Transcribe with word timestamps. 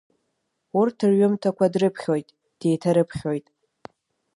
Урҭ 0.79 0.97
рҩымҭақәа 1.09 1.65
дрыԥхьоит, 1.73 2.27
деиҭарыԥхьоит. 2.59 3.45